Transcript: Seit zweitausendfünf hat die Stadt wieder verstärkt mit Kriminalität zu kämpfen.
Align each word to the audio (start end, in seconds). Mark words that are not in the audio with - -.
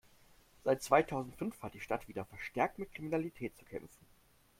Seit 0.63 0.81
zweitausendfünf 0.81 1.61
hat 1.61 1.75
die 1.75 1.79
Stadt 1.79 2.07
wieder 2.07 2.25
verstärkt 2.25 2.79
mit 2.79 2.91
Kriminalität 2.91 3.55
zu 3.55 3.65
kämpfen. 3.65 4.07